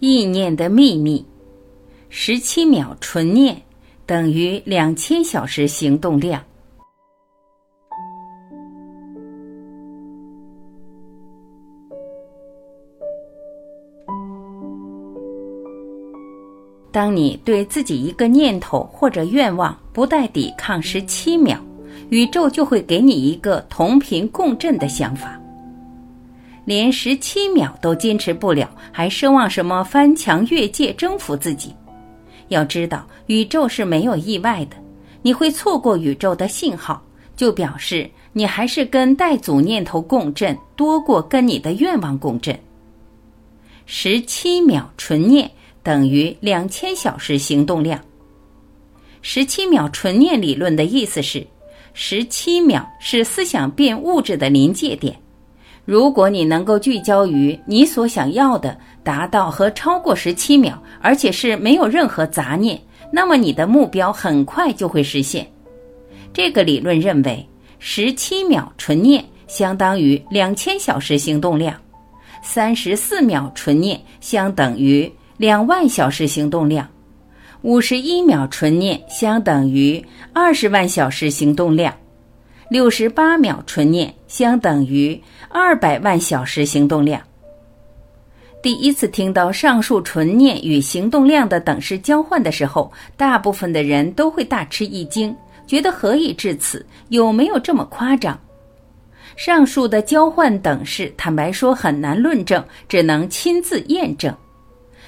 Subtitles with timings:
[0.00, 1.24] 意念的秘密，
[2.08, 3.60] 十七秒纯念
[4.06, 6.40] 等于两千小时行动量。
[16.92, 21.58] 当你对自己一个念头或者愿望不带抵抗十七秒，
[22.10, 25.40] 宇宙就会给你一个同频共振的想法。
[26.68, 31.74] 连十七秒都坚持不了，还奢望什么翻墙越界征服自己？
[32.48, 34.76] 要知道，宇宙是没有意外的。
[35.22, 37.02] 你会错过宇宙的信号，
[37.34, 42.54] 就表示你还是跟带组念头共振多过跟你的愿望共振。
[43.86, 45.50] 十七秒纯念
[45.82, 47.98] 等于两千小时行动量。
[49.22, 51.46] 十七秒纯念理论的意思是，
[51.94, 55.18] 十七秒是思想变物质的临界点。
[55.88, 62.78] 如果你能够聚焦于你所想要的，达到和超过十七秒，而且是没有任何杂念，
[63.10, 65.50] 那么你的目标很快就会实现。
[66.30, 67.42] 这个理论认为，
[67.78, 71.74] 十七秒纯念相当于两千小时行动量，
[72.42, 76.86] 三十四秒纯念相等于两万小时行动量，
[77.62, 81.94] 五十一秒纯念相等于二十万小时行动量。
[82.70, 87.18] 六十八秒纯念相等于二百万小时行动量。
[88.62, 95.34] 第一次听到上述纯念与行动量的等式交换的时候，大部分的人都会大吃一惊，
[95.66, 96.84] 觉得何以至此？
[97.08, 98.38] 有没有这么夸张？
[99.34, 104.34] 上述的交换等式，坦白说很难论证，只能亲自验证。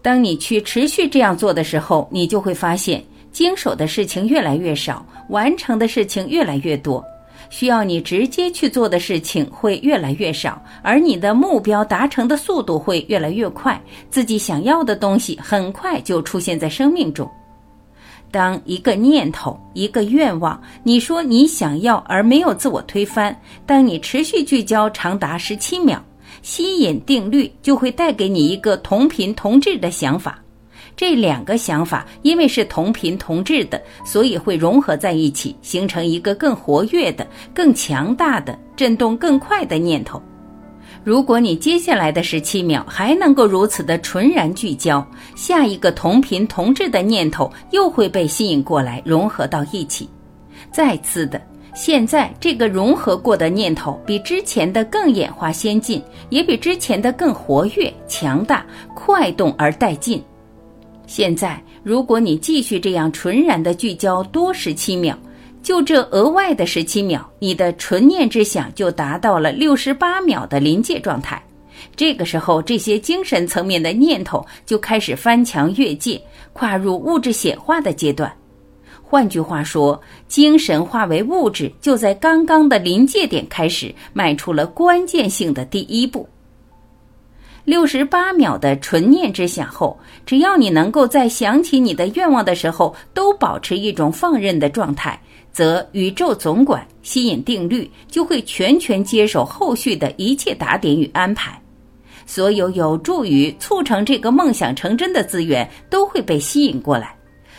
[0.00, 7.04] 当你去持续这样做的时候，你就会发现，经手的事情越来越少，完成的事情越来越多。
[7.52, 17.30] 需要你直接去做的事情会越来越少，而你的目标达成的速度会越来越快，自己想要的东西很快就出现在生命中。
[18.30, 26.02] 当一个念头、一个愿望，你说你想要而没有自我推翻，当你持续聚焦长达十七秒，
[26.40, 30.41] 吸引定律就会带给你一个同频同质的想法。
[30.96, 40.22] 这两个想法因为是同频同质的，所以会融合在一起，形成一个更活跃的、更强大的、震动更快的念头。
[41.04, 45.04] 如果你接下来的十七秒还能够如此的纯然聚焦，
[45.34, 50.08] 下一个同频同质的念头又会被吸引过来，融合到一起。
[50.70, 51.42] 再次的，
[51.74, 58.64] 现在这个融合过的念头比之前的更演化先进，也比之前的更活跃、强大、
[58.94, 60.22] 快动而带劲。
[61.12, 65.14] 现在，如果你继续这样纯然的聚焦多十七秒，
[65.62, 71.42] 就这额外的十七秒，你的纯念之想就达到了六十八秒的临界状态。
[71.94, 76.18] 这个时候，这些精神层面的念头就开始翻墙越界，
[76.54, 78.32] 跨入物质显化的阶段。
[79.02, 86.26] 换句话说，精神化为物质，就在刚刚的临界点开始迈出了关键性的第一步。
[87.64, 89.96] 六十八秒的纯念之想后，
[90.26, 95.16] 只要你能够在想起你的愿望的时候都保持一种放任的状态，
[95.52, 101.56] 则宇宙总管吸引定律就会全权接手后续的一切打点与安排。
[102.26, 107.14] 所有有助于促成这个梦想成真的资源都会被吸引过来，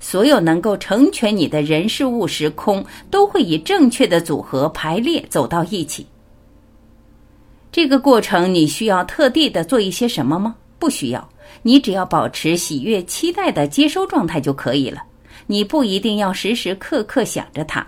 [0.00, 6.04] 所有能够成全你的人事物时空都会以正确的组合排列走到一起。
[7.74, 10.54] 这个过程你需要特地的做一些什么吗？
[10.78, 11.28] 不需要，
[11.62, 15.02] 你只要保持喜悦、期待的接收状态就可以了。
[15.48, 17.84] 你不一定要时时刻刻想着它，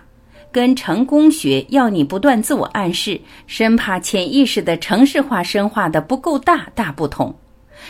[0.51, 7.33] 跟成功学要你不断自我暗示，生怕潜意识的城市化深化的不够大大不同。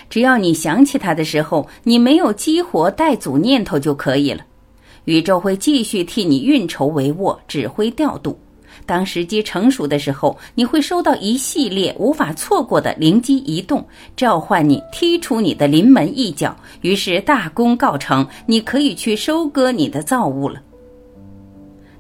[0.08, 4.46] 只要你想起它的时候，你没有激活带阻念头就可以了。
[5.06, 8.40] 宇宙会继续替你运筹帷幄、指挥调度。
[8.88, 16.56] 当时机成熟的时候，你会收到一系列无法错过的灵机一动，召唤你踢出你的临门一脚。
[16.82, 20.62] 于是大功告成，你可以去收割你的造物了。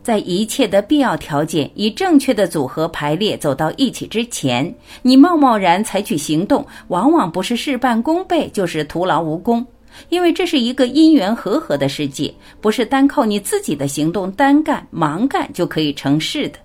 [0.01, 9.65] 在一切的必要条件以正确的组合排列走到一起之前，你贸贸然采取行动，往往不是事半功倍，就是徒劳无功。
[10.07, 16.59] 因为这是一个因缘和合的世界，不是单靠你自己的行动单干盲干就可以成事的。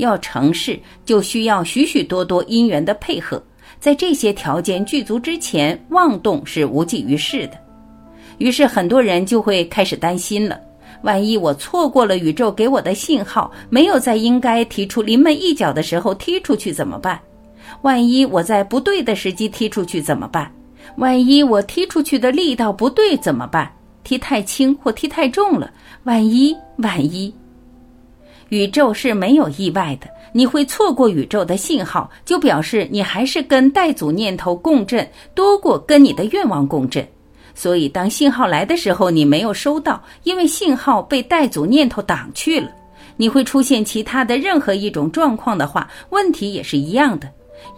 [0.00, 3.42] 要成事，就需要许许多多因缘的配合。
[3.78, 7.52] 在这些条件具足之前，妄动是无济于事的。
[8.38, 10.60] 于是，很多人就会开始担心了：
[11.02, 17.18] 万一我错过了宇宙给我的信号，没有在应该提出临门一脚的时候踢出去怎么办？
[17.82, 20.52] 万一我在不对的时机踢出去怎么办？
[20.96, 23.70] 万一我踢出去的力道不对怎么办？
[24.02, 25.70] 踢太轻或踢太重了，
[26.04, 27.32] 万一万一。
[28.50, 37.06] 宇宙是没有意外的，你会错过宇宙的信号，就表示你还是跟带组念头共振多过跟你的愿望共振。
[37.54, 42.68] 所以，当信号来的时候，你没有收到，因为信号被带组念头挡去了。
[43.16, 47.28] 你会出现其他的任何一种状况的话，问题也是一样的，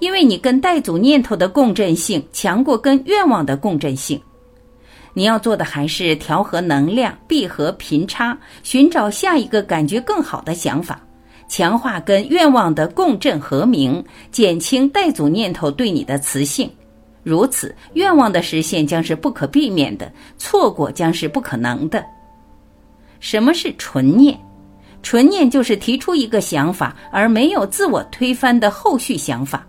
[0.01, 4.21] 因为你跟带组念头的共振性强过跟愿望的共振性。
[5.15, 11.01] 你要做的还是调和能量，闭合频差，寻找下一个感觉更好的想法，
[11.49, 16.71] 强化跟愿望的共振和鸣，减轻带阻念头对你的磁性。
[17.23, 22.05] 如此，愿望的实现将是不可避免的，错过将是不可能的。
[23.21, 24.37] 什么是纯念？
[25.03, 29.67] 纯念就是提出一个想法，而没有自我推翻的后续想法。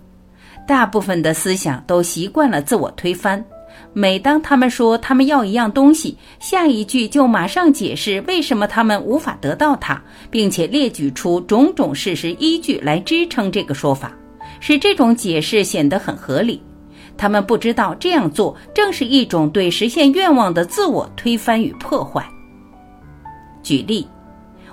[0.65, 3.43] 大部分的思想都习惯了自我推翻。
[3.93, 14.11] 每当他们说他们要一样东西，下一句就马上解释为什么他们无法得到它，并且列举出种种事实依据来支撑这个说法，
[14.59, 16.61] 使这种解释显得很合理。
[17.15, 22.27] 他们不知道这样做正是一种对实现愿望的自我推翻与破坏。
[23.61, 24.07] 举例。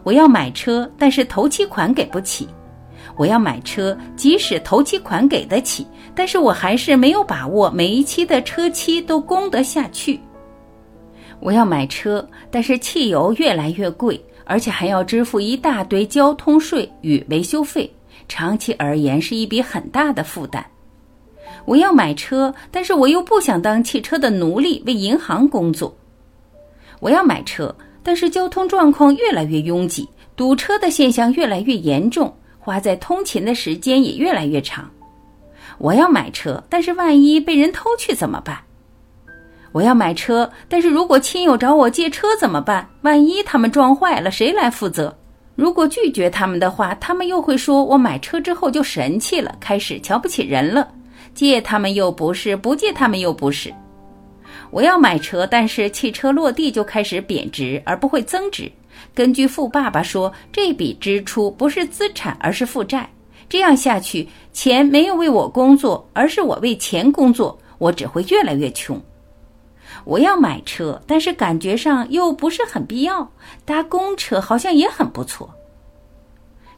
[0.02, 2.48] 我要买车，但是头期款给不起。
[3.20, 10.18] 我要买车，即使头期款给得起，但是我还是没有把握每一期的车期都供得下去。
[11.38, 17.92] 我要买车，但是汽油越来越贵，而且还要支付一大堆交通税与维修费，
[18.26, 20.64] 长期而言是一笔很大的负担。
[21.66, 25.94] 我要买车，但是我又不想当汽车的奴隶，为银行工作。
[27.00, 27.76] 我要买车。
[28.02, 32.34] 但是交通状况越来越拥挤，堵车的现象越来越严重，
[32.70, 34.88] 花在通勤的时间也越来越长。
[35.78, 38.56] 我要买车，但是万一被人偷去怎么办？
[39.72, 42.88] 我要买车，但是如果亲友找我借车怎么办？
[43.02, 45.12] 万一他们撞坏了，谁来负责？
[45.56, 50.88] 如果拒绝他们的话，他们又会说我买车之后就神气了，开始瞧不起人了。
[51.34, 53.74] 借他们又不是，不借他们又不是。
[54.70, 58.70] 我要买车，但是汽车落地就开始贬值，而不会增值。
[59.14, 63.08] 根据富爸爸说，这笔支出不是资产，而是负债。
[63.48, 69.00] 这样下去，钱没有为我工作，而是我为钱工作，我只会越来越穷。
[70.04, 73.28] 我要买车，但是感觉上又不是很必要，
[73.64, 75.52] 搭公车好像也很不错。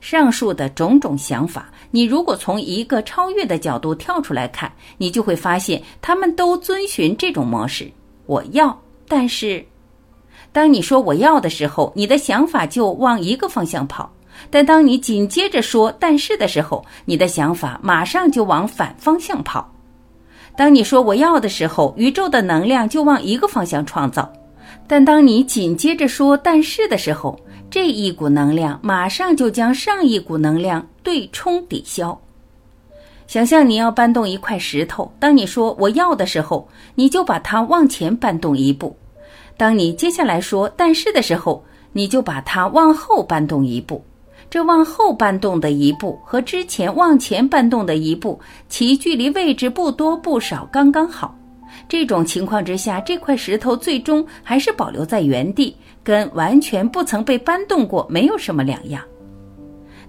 [0.02, 1.70] 上述的种种想法。
[1.93, 7.90] 你如果从一个超越的角度跳出来看，你就会发现他们都遵循这种模式。
[8.26, 9.64] 我要，但是，
[10.52, 14.04] 当你说我要的时候，你的想法就往一个方向跑；
[14.50, 19.72] 但当你紧接着说但是的时候，你的想法马上就往反方向跑。
[20.56, 24.25] 当你说我要的时候，宇宙的能量就往一个方向创造；
[24.86, 27.38] 但当你紧接着说但是的时候，
[27.70, 30.86] 这一股能量马上就将上一股能量。
[31.04, 32.16] 对冲抵消。
[33.26, 38.94] 想象你要搬动一块石头，当你说我要的时候，你就把它往前搬动一步；
[39.56, 44.00] 当你接下来说但是的时候，你就把它往后搬动一步。
[44.48, 48.38] 这往后搬动的一步和之前往前搬动的一步，
[48.69, 51.34] 其距离位置不多不少，刚刚好。
[51.88, 59.02] 这种情况之下，这块石头最终还是保留在原地，跟完全不曾被搬动过没有什么两样。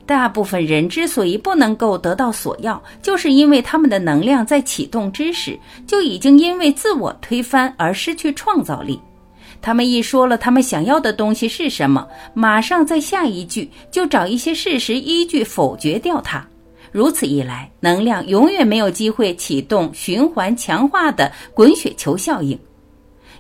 [0.06, 9.00] 大部分人之所以不能够得到所要，就是因为他们的能量在启动之时就已经因为自我推翻而失去创造力。
[9.62, 16.46] 他们一说了他们想要的东西是什么，马上在下一句就找一些事实依据否决掉它。
[16.94, 22.58] 如此一来，能量永远没有机会启动循环强化的滚雪球效应。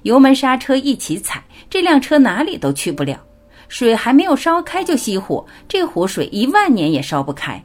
[0.01, 3.23] 油门刹车一起踩，这辆车哪里都去不了。
[3.67, 7.63] 水还没有烧开就熄火，这壶水一万年也烧不开。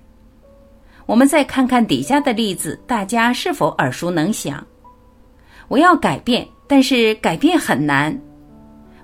[1.07, 4.64] 我们再看看底下的例子，大家是否耳熟能详？
[5.68, 8.16] 我要改变，但是改变很难。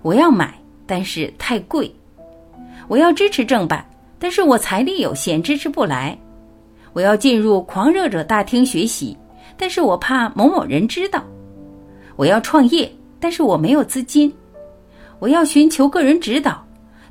[0.03, 0.55] 我要买，
[0.87, 1.91] 但是太贵。
[2.89, 3.89] 我要支持正版，
[4.19, 6.19] 但是我财力有限，支持不来。
[6.95, 9.15] 我要进入狂热者大厅学习，
[9.59, 11.23] 但是我怕某某人知道。
[12.17, 14.33] 我要创业，但是我没有资金。
[15.19, 16.65] 我要寻求个人指导。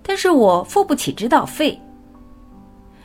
[0.06, 1.80] 但是我付不起指导费。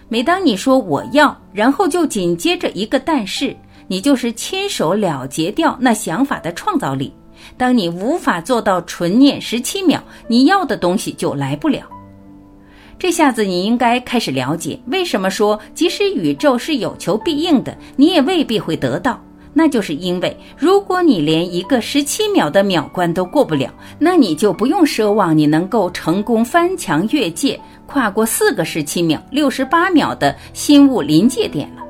[0.08, 3.56] 每当你说我要，然后就紧接着一个但是，
[3.86, 7.12] 你就是亲手了结掉那想法的创造力。
[7.56, 11.88] 当你无法做到纯念十七秒，你要的东西就来不了。
[12.98, 19.22] 这下子你应该开始了解，为什么说即使宇宙是有求必应的，你也未必会得到。
[19.54, 31.82] 那就是因为如果你连一个十七秒的秒关都过不了，那你就不用奢望你能够成功翻墙越界，跨过四个十七秒、六十八秒的心物临界点了。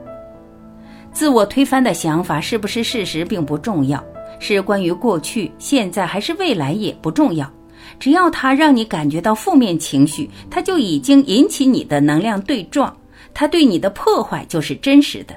[1.13, 4.03] 自我推翻的想法是不是事实并不重要，
[4.39, 7.51] 是关于过去、现在还是未来也不重要。
[7.99, 12.97] 只要它让你感觉到负面情绪，它就已经引起你的能量对撞，
[13.35, 15.35] 它对你的破坏就是真实的。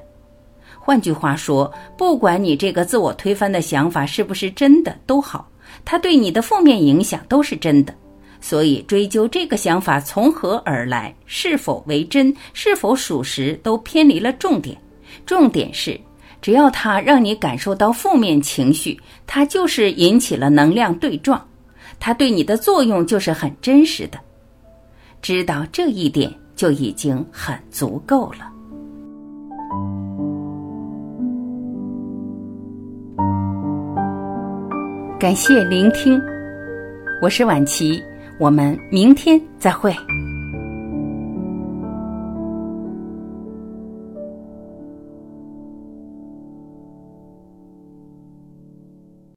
[0.79, 5.47] 换句话说，不管你这个自我推翻的想法是不是真的都好，
[5.85, 7.93] 它对你的负面影响都是真的。
[8.43, 14.75] 所以，追究这个想法从何而来、是否为真、是否属实，都偏离了重点。
[15.27, 15.99] 重点是，
[16.41, 21.39] 只要它让你感受到负面情绪，它就是引起了能量对撞。
[22.03, 24.17] 它对你的作用就是很真实的，
[25.21, 28.51] 知道这一点就已经很足够了。
[35.19, 36.19] 感谢聆听，
[37.21, 38.01] 我是婉琪，
[38.39, 39.95] 我们明天再会。